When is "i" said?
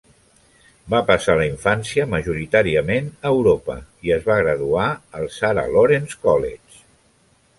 4.09-4.15